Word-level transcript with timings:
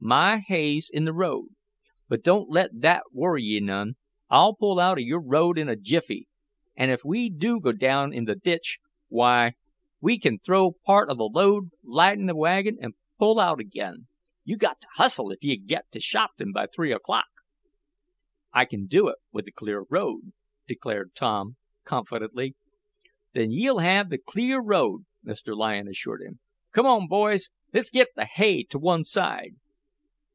My 0.03 0.39
hay's 0.39 0.89
in 0.91 1.05
the 1.05 1.13
road. 1.13 1.49
But 2.09 2.23
don't 2.23 2.49
let 2.49 2.71
that 2.81 3.03
worry 3.13 3.43
ye 3.43 3.59
none. 3.59 3.97
I'll 4.31 4.55
pull 4.55 4.79
out 4.79 4.97
of 4.97 5.03
your 5.05 5.21
road 5.21 5.59
in 5.59 5.69
a 5.69 5.75
jiffy, 5.75 6.27
an' 6.75 6.89
if 6.89 7.05
we 7.05 7.29
do 7.29 7.61
go 7.61 7.71
down 7.71 8.11
in 8.11 8.25
th' 8.25 8.41
ditch, 8.41 8.79
why 9.09 9.53
we 10.01 10.17
can 10.17 10.39
throw 10.39 10.69
off 10.69 10.75
part 10.83 11.09
of 11.11 11.17
th' 11.17 11.31
load, 11.35 11.69
lighten 11.83 12.27
th' 12.27 12.35
wagon, 12.35 12.77
an' 12.81 12.93
pull 13.19 13.39
out 13.39 13.59
again. 13.59 14.07
You've 14.43 14.59
got 14.59 14.81
t' 14.81 14.87
hustle 14.95 15.31
if 15.31 15.43
ye 15.43 15.55
git 15.55 15.85
t' 15.91 15.99
Shopton 15.99 16.51
by 16.51 16.65
three 16.65 16.91
o'clock." 16.91 17.29
"I 18.51 18.65
can 18.65 18.87
do 18.87 19.07
it 19.07 19.17
with 19.31 19.47
a 19.47 19.51
clear 19.51 19.85
road," 19.87 20.33
declared 20.67 21.13
Tom, 21.13 21.57
confidently. 21.83 22.55
"Then 23.33 23.51
ye'll 23.51 23.79
have 23.79 24.09
th' 24.09 24.25
clear 24.25 24.59
road," 24.61 25.05
Mr. 25.23 25.55
Lyon 25.55 25.87
assured 25.87 26.23
him. 26.23 26.39
"Come 26.71 27.07
boys, 27.07 27.49
let's 27.71 27.91
git 27.91 28.07
th' 28.17 28.23
hay 28.25 28.63
t' 28.63 28.77
one 28.79 29.05
side." 29.05 29.55